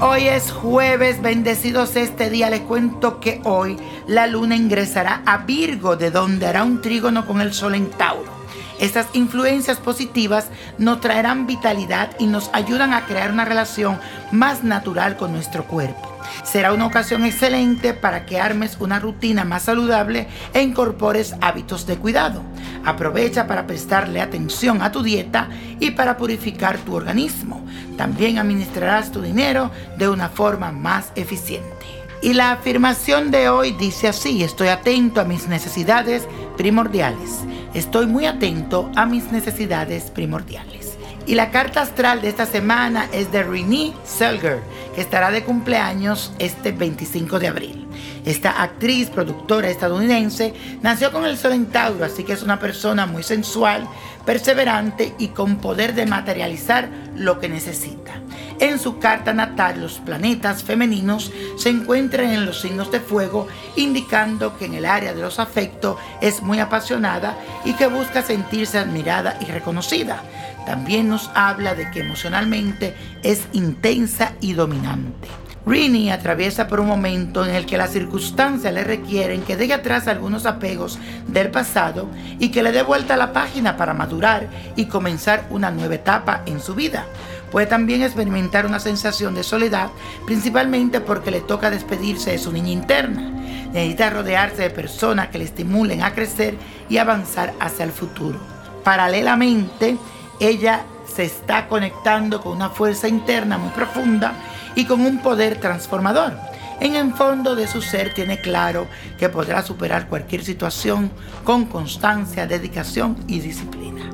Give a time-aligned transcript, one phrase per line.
[0.00, 2.50] hoy es jueves, bendecidos este día.
[2.50, 7.40] Les cuento que hoy la luna ingresará a Virgo, de donde hará un trígono con
[7.40, 8.30] el sol en Tauro.
[8.78, 10.48] Estas influencias positivas
[10.78, 13.98] nos traerán vitalidad y nos ayudan a crear una relación
[14.30, 16.14] más natural con nuestro cuerpo.
[16.54, 21.96] Será una ocasión excelente para que armes una rutina más saludable e incorpores hábitos de
[21.96, 22.44] cuidado.
[22.84, 25.48] Aprovecha para prestarle atención a tu dieta
[25.80, 27.66] y para purificar tu organismo.
[27.96, 31.86] También administrarás tu dinero de una forma más eficiente.
[32.22, 37.40] Y la afirmación de hoy dice así, estoy atento a mis necesidades primordiales.
[37.74, 40.96] Estoy muy atento a mis necesidades primordiales.
[41.26, 44.60] Y la carta astral de esta semana es de Renee Selger,
[44.94, 47.88] que estará de cumpleaños este 25 de abril.
[48.24, 53.06] Esta actriz, productora estadounidense, nació con el sol en Tauro, así que es una persona
[53.06, 53.86] muy sensual,
[54.24, 58.14] perseverante y con poder de materializar lo que necesita.
[58.60, 64.56] En su carta natal, los planetas femeninos se encuentran en los signos de fuego, indicando
[64.56, 69.36] que en el área de los afectos es muy apasionada y que busca sentirse admirada
[69.40, 70.22] y reconocida.
[70.66, 75.28] También nos habla de que emocionalmente es intensa y dominante.
[75.66, 80.08] Rini atraviesa por un momento en el que las circunstancias le requieren que deje atrás
[80.08, 84.86] algunos apegos del pasado y que le dé vuelta a la página para madurar y
[84.86, 87.06] comenzar una nueva etapa en su vida.
[87.50, 89.88] Puede también experimentar una sensación de soledad,
[90.26, 93.30] principalmente porque le toca despedirse de su niña interna.
[93.72, 96.56] Necesita rodearse de personas que le estimulen a crecer
[96.90, 98.38] y avanzar hacia el futuro.
[98.82, 99.96] Paralelamente,
[100.40, 104.34] ella se está conectando con una fuerza interna muy profunda
[104.74, 106.34] y con un poder transformador.
[106.80, 111.10] En el fondo de su ser tiene claro que podrá superar cualquier situación
[111.44, 114.10] con constancia, dedicación y disciplina.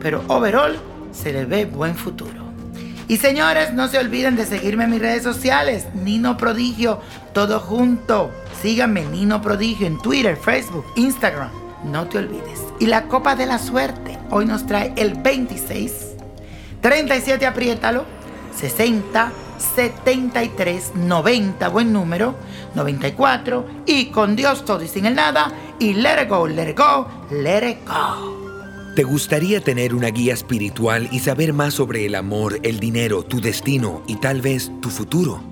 [0.00, 0.76] Pero overall
[1.12, 2.42] se le ve buen futuro.
[3.06, 7.00] Y señores, no se olviden de seguirme en mis redes sociales, Nino Prodigio,
[7.32, 8.30] todo junto.
[8.60, 11.50] Síganme, Nino Prodigio, en Twitter, Facebook, Instagram.
[11.84, 12.60] No te olvides.
[12.80, 15.92] Y la copa de la suerte hoy nos trae el 26,
[16.80, 18.04] 37, apriétalo,
[18.56, 19.32] 60,
[19.76, 22.34] 73, 90, buen número,
[22.74, 27.78] 94, y con Dios todo y sin el nada, y let go, let go, let
[27.86, 28.42] go.
[28.96, 33.40] ¿Te gustaría tener una guía espiritual y saber más sobre el amor, el dinero, tu
[33.40, 35.51] destino y tal vez tu futuro?